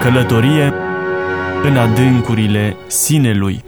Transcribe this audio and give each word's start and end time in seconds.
Călătorie 0.00 0.72
în 1.64 1.76
adâncurile 1.76 2.76
sinelui. 2.86 3.64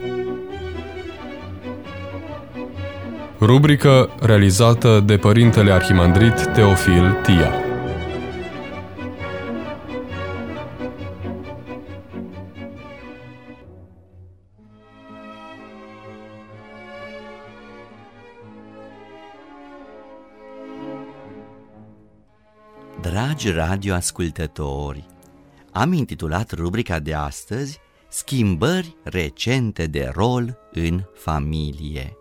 Rubrică 3.39 4.09
realizată 4.21 4.99
de 4.99 5.17
Părintele 5.17 5.71
Arhimandrit 5.71 6.45
Teofil 6.45 7.17
Tia. 7.23 7.51
Dragi 23.01 23.51
radioascultători, 23.51 25.05
am 25.73 25.93
intitulat 25.93 26.51
rubrica 26.51 26.99
de 26.99 27.13
astăzi 27.13 27.79
Schimbări 28.07 28.95
recente 29.03 29.85
de 29.85 30.11
rol 30.13 30.57
în 30.71 31.03
familie. 31.13 32.17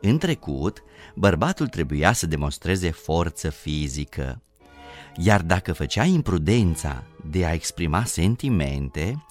În 0.00 0.18
trecut, 0.18 0.82
bărbatul 1.14 1.66
trebuia 1.66 2.12
să 2.12 2.26
demonstreze 2.26 2.90
forță 2.90 3.50
fizică, 3.50 4.42
iar 5.16 5.42
dacă 5.42 5.72
făcea 5.72 6.04
imprudența 6.04 7.04
de 7.30 7.46
a 7.46 7.52
exprima 7.52 8.04
sentimente, 8.04 9.24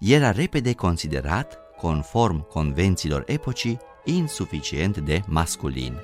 era 0.00 0.30
repede 0.30 0.72
considerat, 0.72 1.58
conform 1.76 2.48
convențiilor 2.48 3.22
epocii, 3.26 3.78
insuficient 4.04 4.98
de 4.98 5.22
masculin. 5.26 5.94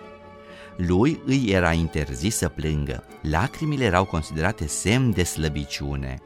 Lui 0.77 1.21
îi 1.27 1.45
era 1.51 1.73
interzis 1.73 2.37
să 2.37 2.49
plângă, 2.49 3.05
lacrimile 3.23 3.85
erau 3.85 4.05
considerate 4.05 4.67
semn 4.67 5.11
de 5.11 5.23
slăbiciune, 5.23 6.23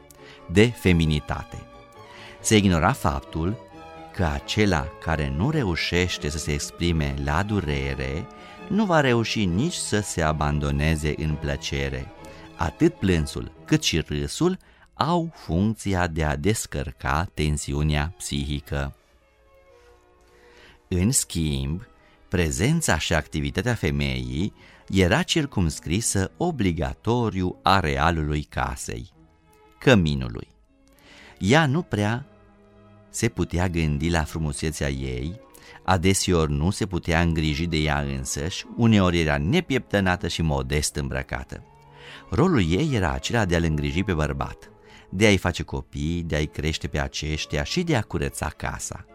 de 0.51 0.65
feminitate. 0.65 1.63
Se 2.41 2.57
ignora 2.57 2.91
faptul 2.91 3.57
că 4.13 4.25
acela 4.25 4.87
care 5.01 5.33
nu 5.35 5.49
reușește 5.49 6.29
să 6.29 6.37
se 6.37 6.51
exprime 6.51 7.15
la 7.23 7.43
durere, 7.43 8.25
nu 8.67 8.85
va 8.85 8.99
reuși 8.99 9.45
nici 9.45 9.73
să 9.73 9.99
se 9.99 10.21
abandoneze 10.21 11.13
în 11.17 11.35
plăcere. 11.35 12.07
Atât 12.55 12.93
plânsul 12.93 13.51
cât 13.65 13.83
și 13.83 13.99
râsul 13.99 14.57
au 14.93 15.31
funcția 15.33 16.07
de 16.07 16.23
a 16.23 16.35
descărca 16.35 17.29
tensiunea 17.33 18.13
psihică. 18.17 18.93
În 20.87 21.11
schimb, 21.11 21.87
prezența 22.27 22.97
și 22.97 23.13
activitatea 23.13 23.73
femeii 23.73 24.53
era 24.87 25.21
circumscrisă 25.21 26.31
obligatoriu 26.37 27.59
arealului 27.61 28.43
casei, 28.43 29.11
căminului. 29.79 30.47
Ea 31.39 31.65
nu 31.65 31.81
prea 31.81 32.25
se 33.09 33.29
putea 33.29 33.67
gândi 33.67 34.09
la 34.09 34.23
frumusețea 34.23 34.89
ei, 34.89 35.39
adeseori 35.83 36.51
nu 36.51 36.69
se 36.69 36.85
putea 36.85 37.21
îngriji 37.21 37.65
de 37.65 37.77
ea 37.77 37.99
însăși, 37.99 38.65
uneori 38.77 39.19
era 39.19 39.37
nepieptănată 39.37 40.27
și 40.27 40.41
modest 40.41 40.95
îmbrăcată. 40.95 41.63
Rolul 42.29 42.71
ei 42.71 42.89
era 42.93 43.11
acela 43.11 43.45
de 43.45 43.55
a-l 43.55 43.63
îngriji 43.63 44.03
pe 44.03 44.13
bărbat, 44.13 44.71
de 45.09 45.25
a-i 45.25 45.37
face 45.37 45.63
copii, 45.63 46.23
de 46.23 46.35
a-i 46.35 46.45
crește 46.45 46.87
pe 46.87 46.99
aceștia 46.99 47.63
și 47.63 47.83
de 47.83 47.95
a 47.95 48.01
curăța 48.01 48.47
casa. 48.47 49.05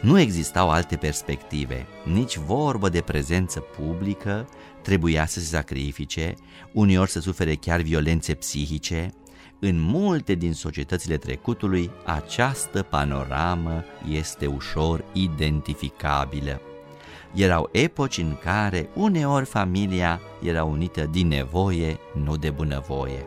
Nu 0.00 0.18
existau 0.18 0.70
alte 0.70 0.96
perspective, 0.96 1.86
nici 2.04 2.36
vorbă 2.36 2.88
de 2.88 3.00
prezență 3.00 3.60
publică, 3.60 4.48
trebuia 4.82 5.26
să 5.26 5.40
se 5.40 5.46
sacrifice, 5.46 6.34
uneori 6.72 7.10
să 7.10 7.20
sufere 7.20 7.54
chiar 7.54 7.80
violențe 7.80 8.34
psihice, 8.34 9.14
în 9.60 9.80
multe 9.80 10.34
din 10.34 10.52
societățile 10.52 11.16
trecutului, 11.16 11.90
această 12.04 12.82
panoramă 12.82 13.84
este 14.08 14.46
ușor 14.46 15.04
identificabilă. 15.12 16.60
Erau 17.34 17.68
epoci 17.72 18.18
în 18.18 18.36
care 18.42 18.88
uneori 18.94 19.44
familia 19.44 20.20
era 20.42 20.64
unită 20.64 21.04
din 21.04 21.28
nevoie, 21.28 21.98
nu 22.14 22.36
de 22.36 22.50
bunăvoie. 22.50 23.26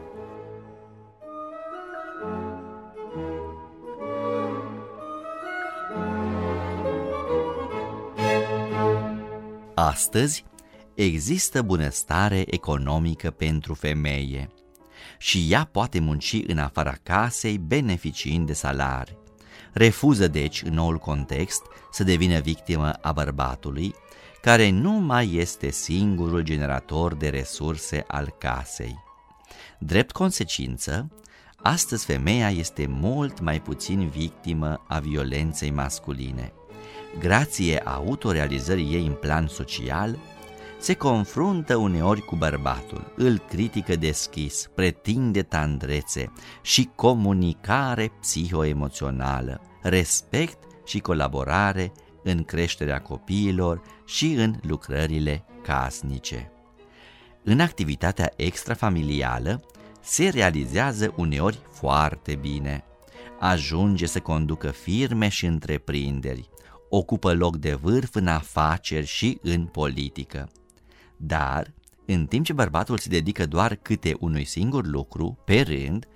Astăzi 9.76 10.46
există 10.94 11.62
bunăstare 11.62 12.44
economică 12.48 13.32
pentru 13.32 13.74
femeie 13.74 14.50
și 15.18 15.48
ea 15.50 15.70
poate 15.72 16.00
munci 16.00 16.44
în 16.48 16.58
afara 16.58 16.96
casei 17.04 17.58
beneficiind 17.58 18.48
de 18.48 18.54
salari. 18.54 19.18
Refuză 19.74 20.28
deci, 20.28 20.62
în 20.62 20.74
noul 20.74 20.98
context, 20.98 21.62
să 21.92 22.04
devină 22.04 22.40
victimă 22.40 22.92
a 22.92 23.12
bărbatului, 23.12 23.96
care 24.42 24.70
nu 24.70 24.92
mai 24.92 25.34
este 25.34 25.70
singurul 25.70 26.42
generator 26.42 27.16
de 27.16 27.30
resurse 27.30 28.04
al 28.08 28.36
casei. 28.38 29.04
Drept 29.80 30.12
consecință, 30.12 31.12
astăzi 31.56 32.06
femeia 32.06 32.50
este 32.50 32.86
mult 32.90 33.40
mai 33.40 33.62
puțin 33.62 34.08
victimă 34.08 34.84
a 34.88 35.00
violenței 35.00 35.70
masculine. 35.70 36.54
Grație 37.20 37.80
autorealizării 37.80 38.94
ei 38.94 39.06
în 39.06 39.14
plan 39.14 39.48
social, 39.48 40.18
se 40.82 40.94
confruntă 40.94 41.76
uneori 41.76 42.22
cu 42.22 42.36
bărbatul, 42.36 43.14
îl 43.16 43.38
critică 43.38 43.96
deschis, 43.96 44.70
pretinde 44.76 45.44
tandrețe 45.44 46.32
și 46.62 46.90
comunicare 46.96 48.12
psihoemoțională, 48.20 49.62
respect 49.82 50.58
și 50.86 51.00
colaborare 51.00 51.92
în 52.24 52.44
creșterea 52.44 53.02
copiilor 53.02 53.82
și 54.06 54.34
în 54.34 54.56
lucrările 54.62 55.46
casnice. 55.64 56.52
În 57.44 57.60
activitatea 57.60 58.34
extrafamilială 58.36 59.66
se 60.02 60.30
realizează 60.30 61.14
uneori 61.18 61.60
foarte 61.72 62.36
bine. 62.36 62.84
Ajunge 63.40 64.06
să 64.06 64.20
conducă 64.20 64.72
firme 64.72 65.28
și 65.28 65.46
întreprinderi, 65.46 66.50
ocupă 66.90 67.34
loc 67.34 67.58
de 67.58 67.74
vârf 67.74 68.16
în 68.16 68.28
afaceri 68.28 69.06
și 69.06 69.40
în 69.42 69.66
politică. 69.66 70.50
Dar, 71.24 71.74
în 72.06 72.26
timp 72.26 72.46
ce 72.46 72.54
bărbatul 72.54 72.98
se 72.98 73.10
dedică 73.10 73.46
doar 73.46 73.76
câte 73.76 74.16
unui 74.20 74.46
singur 74.46 74.86
lucru, 74.86 75.38
pe 75.46 75.62
rând, 75.62 76.08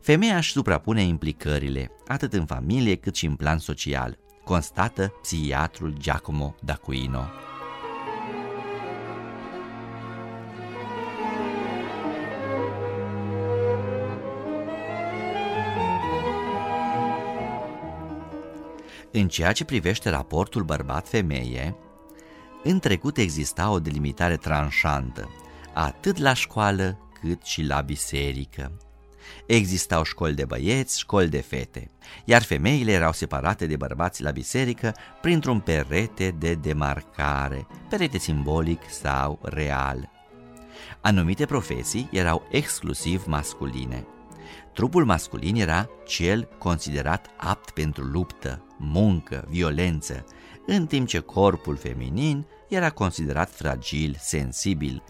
femeia 0.00 0.36
își 0.36 0.52
suprapune 0.52 1.02
implicările, 1.02 1.90
atât 2.06 2.32
în 2.32 2.46
familie 2.46 2.94
cât 2.94 3.14
și 3.14 3.26
în 3.26 3.34
plan 3.34 3.58
social, 3.58 4.18
constată 4.44 5.12
psihiatrul 5.22 5.94
Giacomo 5.98 6.54
D'Aquino. 6.64 7.24
În 19.12 19.28
ceea 19.28 19.52
ce 19.52 19.64
privește 19.64 20.10
raportul 20.10 20.62
bărbat-femeie, 20.62 21.76
în 22.66 22.78
trecut 22.78 23.16
exista 23.16 23.70
o 23.70 23.80
delimitare 23.80 24.36
tranșantă, 24.36 25.30
atât 25.74 26.18
la 26.18 26.32
școală 26.32 26.98
cât 27.20 27.42
și 27.42 27.62
la 27.62 27.80
biserică. 27.80 28.72
Existau 29.46 30.02
școli 30.02 30.34
de 30.34 30.44
băieți, 30.44 30.98
școli 30.98 31.28
de 31.28 31.40
fete, 31.40 31.90
iar 32.24 32.42
femeile 32.42 32.92
erau 32.92 33.12
separate 33.12 33.66
de 33.66 33.76
bărbați 33.76 34.22
la 34.22 34.30
biserică 34.30 34.94
printr-un 35.20 35.60
perete 35.60 36.34
de 36.38 36.54
demarcare, 36.54 37.66
perete 37.88 38.18
simbolic 38.18 38.80
sau 38.90 39.38
real. 39.42 40.10
Anumite 41.00 41.44
profesii 41.44 42.08
erau 42.12 42.46
exclusiv 42.50 43.24
masculine. 43.26 44.06
Trupul 44.72 45.04
masculin 45.04 45.54
era 45.54 45.88
cel 46.06 46.48
considerat 46.58 47.30
apt 47.36 47.70
pentru 47.70 48.04
luptă, 48.04 48.64
muncă, 48.78 49.44
violență, 49.48 50.24
în 50.66 50.86
timp 50.86 51.06
ce 51.06 51.18
corpul 51.18 51.76
feminin 51.76 52.46
era 52.68 52.90
considerat 52.90 53.50
fragil, 53.50 54.16
sensibil, 54.18 55.02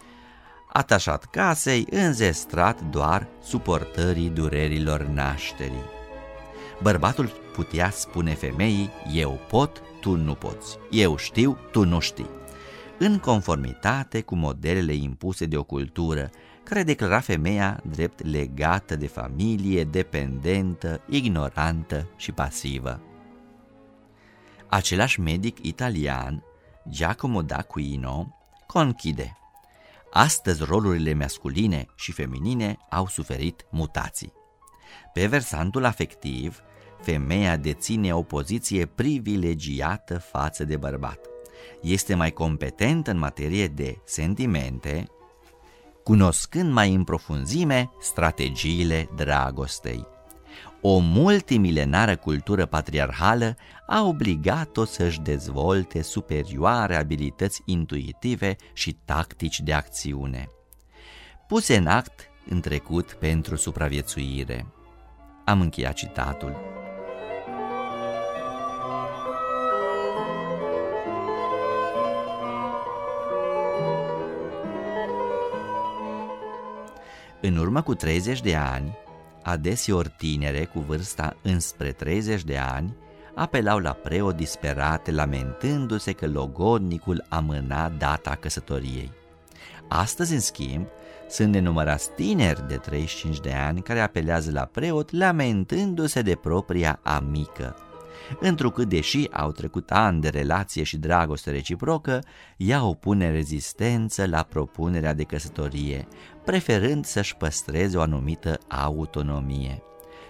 atașat 0.73 1.25
casei, 1.25 1.87
înzestrat 1.89 2.81
doar 2.81 3.27
suportării 3.43 4.29
durerilor 4.29 5.01
nașterii. 5.01 5.95
Bărbatul 6.81 7.31
putea 7.53 7.89
spune 7.89 8.33
femeii, 8.33 8.89
eu 9.13 9.39
pot, 9.49 9.81
tu 10.01 10.15
nu 10.15 10.33
poți, 10.33 10.77
eu 10.91 11.17
știu, 11.17 11.57
tu 11.71 11.85
nu 11.85 11.99
știi, 11.99 12.29
în 12.97 13.19
conformitate 13.19 14.21
cu 14.21 14.35
modelele 14.35 14.93
impuse 14.93 15.45
de 15.45 15.57
o 15.57 15.63
cultură 15.63 16.29
care 16.69 16.83
declara 16.83 17.19
femeia 17.19 17.81
drept 17.89 18.25
legată 18.25 18.95
de 18.95 19.07
familie, 19.07 19.83
dependentă, 19.83 21.01
ignorantă 21.09 22.09
și 22.15 22.31
pasivă. 22.31 23.01
Același 24.67 25.19
medic 25.19 25.57
italian 25.61 26.43
Giacomo 26.89 27.41
d'Aquino 27.43 28.25
conchide 28.65 29.37
Astăzi 30.11 30.63
rolurile 30.63 31.13
masculine 31.13 31.85
și 31.95 32.11
feminine 32.11 32.77
au 32.89 33.07
suferit 33.07 33.65
mutații. 33.71 34.33
Pe 35.13 35.25
versantul 35.25 35.85
afectiv, 35.85 36.61
femeia 37.01 37.57
deține 37.57 38.13
o 38.13 38.21
poziție 38.21 38.85
privilegiată 38.85 40.17
față 40.17 40.63
de 40.63 40.77
bărbat. 40.77 41.19
Este 41.81 42.15
mai 42.15 42.31
competentă 42.31 43.11
în 43.11 43.17
materie 43.17 43.67
de 43.67 43.97
sentimente, 44.05 45.07
cunoscând 46.07 46.71
mai 46.71 46.93
în 46.93 47.03
profunzime 47.03 47.89
strategiile 47.99 49.09
dragostei. 49.15 50.07
O 50.81 50.97
multimilenară 50.97 52.15
cultură 52.15 52.65
patriarhală 52.65 53.55
a 53.87 54.03
obligat-o 54.03 54.85
să-și 54.85 55.19
dezvolte 55.19 56.01
superioare 56.01 56.95
abilități 56.95 57.61
intuitive 57.65 58.55
și 58.73 58.93
tactici 59.05 59.59
de 59.59 59.73
acțiune. 59.73 60.47
Puse 61.47 61.75
în 61.75 61.87
act 61.87 62.29
în 62.49 62.59
trecut 62.59 63.13
pentru 63.13 63.55
supraviețuire. 63.55 64.65
Am 65.45 65.61
încheiat 65.61 65.93
citatul. 65.93 66.55
În 77.47 77.57
urmă 77.57 77.81
cu 77.81 77.95
30 77.95 78.41
de 78.41 78.55
ani, 78.55 78.97
adeseori 79.43 80.13
tinere 80.17 80.65
cu 80.65 80.79
vârsta 80.79 81.35
înspre 81.41 81.91
30 81.91 82.43
de 82.43 82.57
ani, 82.57 82.95
apelau 83.35 83.77
la 83.77 83.91
preot 83.91 84.35
disperate, 84.35 85.11
lamentându-se 85.11 86.11
că 86.11 86.27
logodnicul 86.27 87.25
amâna 87.29 87.89
data 87.89 88.35
căsătoriei. 88.35 89.11
Astăzi, 89.87 90.33
în 90.33 90.39
schimb, 90.39 90.85
sunt 91.29 91.51
nenumărați 91.51 92.09
tineri 92.15 92.67
de 92.67 92.75
35 92.75 93.39
de 93.39 93.53
ani 93.53 93.81
care 93.81 93.99
apelează 93.99 94.51
la 94.51 94.69
preot 94.71 95.11
lamentându-se 95.11 96.21
de 96.21 96.35
propria 96.35 96.99
amică. 97.03 97.75
Întrucât, 98.39 98.89
deși 98.89 99.27
au 99.31 99.51
trecut 99.51 99.91
ani 99.91 100.21
de 100.21 100.29
relație 100.29 100.83
și 100.83 100.97
dragoste 100.97 101.51
reciprocă, 101.51 102.23
ea 102.57 102.85
opune 102.85 103.31
rezistență 103.31 104.25
la 104.25 104.43
propunerea 104.43 105.13
de 105.13 105.23
căsătorie, 105.23 106.07
preferând 106.47 107.05
să-și 107.05 107.35
păstreze 107.35 107.97
o 107.97 108.01
anumită 108.01 108.59
autonomie. 108.67 109.81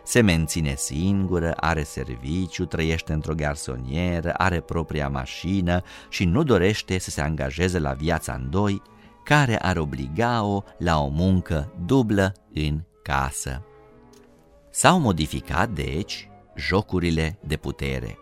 Se 0.04 0.22
menține 0.22 0.76
singură, 0.76 1.54
are 1.56 1.84
serviciu, 1.84 2.66
trăiește 2.66 3.14
într-o 3.14 3.34
garsonieră, 3.34 4.34
are 4.38 4.60
propria 4.60 5.10
mașină 5.10 5.82
și 6.10 6.26
nu 6.26 6.44
dorește 6.44 6.98
să 6.98 7.10
se 7.10 7.22
angajeze 7.22 7.80
la 7.80 7.94
viața 7.94 8.34
în 8.34 8.50
doi, 8.50 8.82
care 9.24 9.58
ar 9.58 9.78
obliga-o 9.78 10.64
la 10.78 11.00
o 11.00 11.08
muncă 11.08 11.72
dublă 11.86 12.34
în 12.54 12.82
casă. 13.04 13.62
S-au 14.70 15.00
modificat, 15.00 15.70
deci, 15.70 16.30
jocurile 16.56 17.40
de 17.48 17.58
putere, 17.58 18.18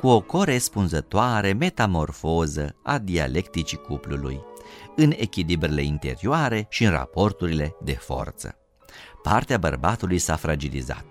cu 0.00 0.08
o 0.08 0.20
corespunzătoare 0.20 1.52
metamorfoză 1.52 2.76
a 2.82 2.98
dialecticii 2.98 3.76
cuplului, 3.76 4.40
în 4.96 5.12
echilibrele 5.16 5.82
interioare 5.82 6.66
și 6.68 6.84
în 6.84 6.90
raporturile 6.90 7.76
de 7.84 7.92
forță. 7.92 8.54
Partea 9.22 9.58
bărbatului 9.58 10.18
s-a 10.18 10.36
fragilizat, 10.36 11.04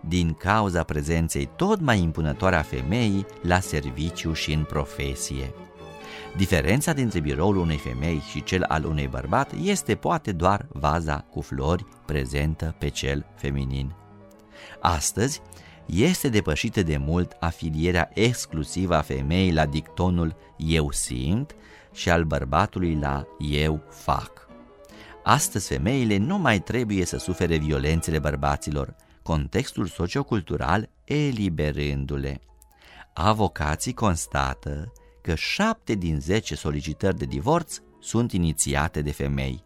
din 0.00 0.34
cauza 0.34 0.82
prezenței 0.82 1.50
tot 1.56 1.80
mai 1.80 2.00
impunătoare 2.00 2.56
a 2.56 2.62
femeii 2.62 3.26
la 3.42 3.60
serviciu 3.60 4.32
și 4.32 4.52
în 4.52 4.64
profesie. 4.64 5.54
Diferența 6.36 6.92
dintre 6.92 7.20
biroul 7.20 7.56
unei 7.56 7.76
femei 7.76 8.22
și 8.30 8.42
cel 8.42 8.64
al 8.68 8.84
unui 8.84 9.06
bărbat 9.06 9.52
este 9.62 9.94
poate 9.94 10.32
doar 10.32 10.66
vaza 10.68 11.26
cu 11.30 11.40
flori 11.40 11.86
prezentă 12.06 12.74
pe 12.78 12.88
cel 12.88 13.26
feminin. 13.36 13.94
Astăzi 14.80 15.40
este 15.86 16.28
depășită 16.28 16.82
de 16.82 16.96
mult 16.96 17.36
afilierea 17.40 18.10
exclusivă 18.14 18.94
a 18.96 19.00
femeii 19.00 19.52
la 19.52 19.66
dictonul 19.66 20.36
eu 20.56 20.90
simt 20.90 21.54
și 21.92 22.10
al 22.10 22.24
bărbatului 22.24 22.98
la 23.00 23.26
eu 23.38 23.82
fac. 23.90 24.48
Astăzi 25.22 25.68
femeile 25.68 26.16
nu 26.16 26.38
mai 26.38 26.60
trebuie 26.60 27.04
să 27.04 27.18
sufere 27.18 27.56
violențele 27.56 28.18
bărbaților, 28.18 28.94
contextul 29.22 29.86
sociocultural 29.86 30.88
eliberându-le. 31.04 32.40
Avocații 33.12 33.94
constată 33.94 34.92
că 35.22 35.34
șapte 35.34 35.94
din 35.94 36.20
zece 36.20 36.54
solicitări 36.54 37.18
de 37.18 37.24
divorț 37.24 37.80
sunt 38.00 38.32
inițiate 38.32 39.02
de 39.02 39.10
femei. 39.10 39.64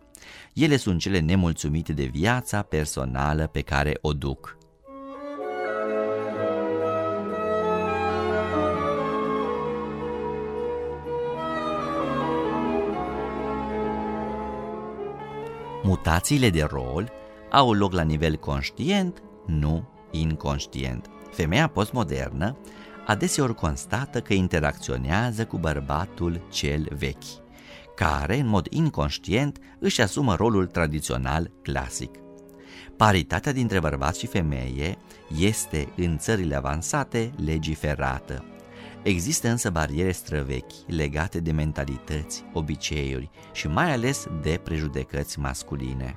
Ele 0.55 0.76
sunt 0.76 1.00
cele 1.00 1.19
nemulțumite 1.19 1.93
de 1.93 2.05
viața 2.05 2.62
personală 2.62 3.46
pe 3.46 3.61
care 3.61 3.99
o 4.00 4.12
duc. 4.12 4.58
Mutațiile 15.87 16.51
de 16.51 16.63
rol 16.71 17.13
au 17.51 17.73
loc 17.73 17.93
la 17.93 18.03
nivel 18.03 18.37
conștient, 18.37 19.23
nu 19.47 19.89
inconștient. 20.11 21.11
Femeia 21.31 21.69
postmodernă 21.69 22.57
adeseori 23.07 23.55
constată 23.55 24.21
că 24.21 24.35
interacționează 24.35 25.45
cu 25.45 25.59
bărbatul 25.59 26.41
cel 26.51 26.89
vechi, 26.99 27.45
care, 27.97 28.39
în 28.39 28.47
mod 28.47 28.67
inconștient, 28.71 29.59
își 29.79 30.01
asumă 30.01 30.35
rolul 30.35 30.67
tradițional 30.67 31.51
clasic. 31.63 32.11
Paritatea 32.97 33.53
dintre 33.53 33.81
bărbați 33.81 34.19
și 34.19 34.27
femeie 34.27 34.97
este, 35.39 35.93
în 35.97 36.19
țările 36.19 36.55
avansate, 36.55 37.33
legiferată. 37.45 38.54
Există 39.05 39.49
însă 39.49 39.71
bariere 39.71 40.12
străvechi 40.12 40.73
legate 40.87 41.41
de 41.41 41.53
mentalități, 41.53 42.45
obiceiuri 42.53 43.31
și 43.53 43.69
mai 43.69 43.93
ales 43.93 44.27
de 44.43 44.61
prejudecăți 44.65 45.39
masculine. 45.39 46.17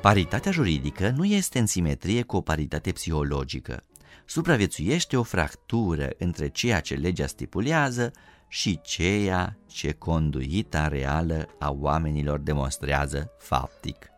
Paritatea 0.00 0.52
juridică 0.52 1.08
nu 1.16 1.24
este 1.24 1.58
în 1.58 1.66
simetrie 1.66 2.22
cu 2.22 2.36
o 2.36 2.40
paritate 2.40 2.92
psihologică. 2.92 3.82
Supraviețuiește 4.24 5.16
o 5.16 5.22
fractură 5.22 6.08
între 6.18 6.48
ceea 6.48 6.80
ce 6.80 6.94
legea 6.94 7.26
stipulează 7.26 8.10
și 8.48 8.80
ceea 8.82 9.58
ce 9.66 9.92
conduita 9.92 10.88
reală 10.88 11.48
a 11.58 11.70
oamenilor 11.70 12.38
demonstrează 12.38 13.30
faptic. 13.38 14.10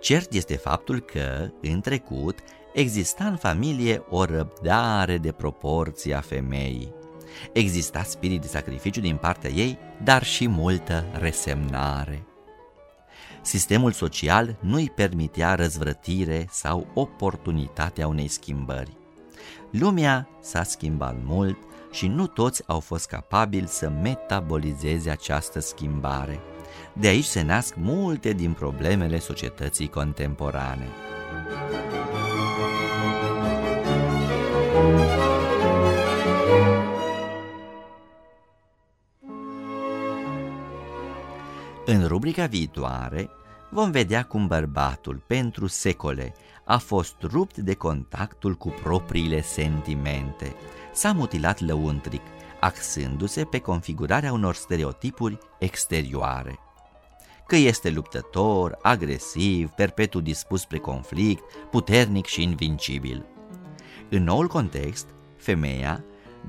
Cert 0.00 0.32
este 0.32 0.56
faptul 0.56 1.00
că, 1.00 1.50
în 1.60 1.80
trecut, 1.80 2.38
exista 2.72 3.24
în 3.24 3.36
familie 3.36 4.04
o 4.08 4.24
răbdare 4.24 5.18
de 5.18 5.32
proporție 5.32 6.14
a 6.14 6.20
femeii. 6.20 6.94
Exista 7.52 8.02
spirit 8.02 8.40
de 8.40 8.46
sacrificiu 8.46 9.00
din 9.00 9.16
partea 9.16 9.50
ei, 9.50 9.78
dar 10.02 10.24
și 10.24 10.48
multă 10.48 11.04
resemnare. 11.12 12.26
Sistemul 13.42 13.92
social 13.92 14.56
nu 14.60 14.74
îi 14.76 14.92
permitea 14.94 15.54
răzvrătire 15.54 16.46
sau 16.50 16.86
oportunitatea 16.94 18.06
unei 18.06 18.28
schimbări. 18.28 18.96
Lumea 19.70 20.28
s-a 20.40 20.62
schimbat 20.62 21.16
mult 21.24 21.58
și 21.90 22.06
nu 22.06 22.26
toți 22.26 22.62
au 22.66 22.80
fost 22.80 23.06
capabili 23.06 23.66
să 23.68 23.88
metabolizeze 23.88 25.10
această 25.10 25.60
schimbare. 25.60 26.40
De 26.92 27.08
aici 27.08 27.24
se 27.24 27.42
nasc 27.42 27.74
multe 27.76 28.32
din 28.32 28.52
problemele 28.52 29.18
societății 29.18 29.88
contemporane. 29.88 30.86
În 41.86 42.06
rubrica 42.06 42.46
viitoare 42.46 43.30
vom 43.70 43.90
vedea 43.90 44.24
cum 44.24 44.46
bărbatul, 44.46 45.22
pentru 45.26 45.66
secole, 45.66 46.34
a 46.64 46.78
fost 46.78 47.14
rupt 47.22 47.56
de 47.56 47.74
contactul 47.74 48.54
cu 48.54 48.68
propriile 48.82 49.42
sentimente. 49.42 50.54
S-a 50.92 51.12
mutilat 51.12 51.60
lăuntric, 51.60 52.22
axându-se 52.60 53.44
pe 53.44 53.58
configurarea 53.58 54.32
unor 54.32 54.54
stereotipuri 54.54 55.38
exterioare. 55.58 56.58
Că 57.46 57.56
este 57.56 57.90
luptător, 57.90 58.78
agresiv, 58.82 59.68
perpetu 59.68 60.20
dispus 60.20 60.60
spre 60.60 60.78
conflict, 60.78 61.42
puternic 61.70 62.26
și 62.26 62.42
invincibil. 62.42 63.24
În 64.14 64.22
noul 64.22 64.46
context, 64.46 65.06
femeia, 65.36 66.04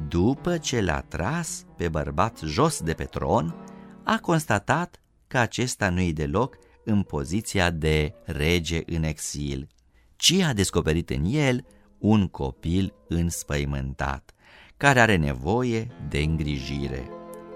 după 0.07 0.57
ce 0.57 0.81
l-a 0.81 1.01
tras 1.01 1.65
pe 1.77 1.89
bărbat 1.89 2.39
jos 2.45 2.81
de 2.81 2.93
pe 2.93 3.03
tron, 3.03 3.55
a 4.03 4.17
constatat 4.21 5.01
că 5.27 5.37
acesta 5.37 5.89
nu-i 5.89 6.13
deloc 6.13 6.57
în 6.85 7.01
poziția 7.01 7.69
de 7.69 8.13
rege 8.25 8.81
în 8.85 9.03
exil, 9.03 9.67
ci 10.15 10.33
a 10.33 10.53
descoperit 10.53 11.09
în 11.09 11.23
el 11.25 11.65
un 11.97 12.27
copil 12.27 12.93
înspăimântat, 13.07 14.31
care 14.77 14.99
are 14.99 15.15
nevoie 15.15 15.87
de 16.09 16.17
îngrijire. 16.17 17.09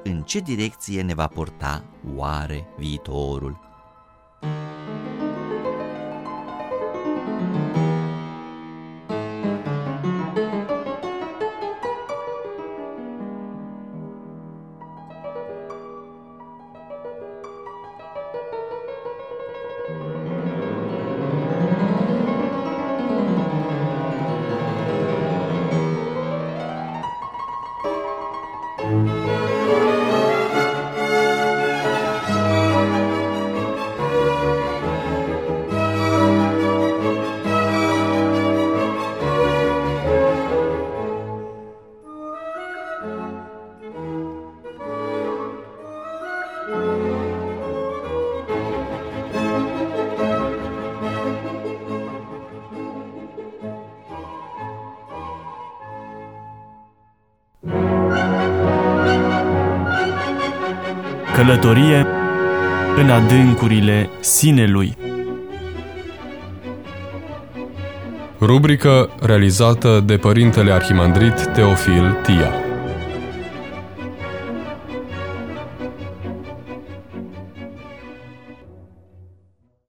În 0.04 0.22
ce 0.22 0.40
direcție 0.40 1.02
ne 1.02 1.14
va 1.14 1.28
purta 1.28 1.86
oare 2.16 2.68
viitorul? 2.78 3.67
Călătorie 61.38 62.06
în 62.96 63.10
adâncurile 63.10 64.10
sinelui. 64.20 64.98
Rubrică 68.39 69.10
realizată 69.22 70.03
de 70.06 70.17
Părintele 70.17 70.72
Arhimandrit 70.72 71.46
Teofil 71.53 72.17
Tia. 72.24 72.67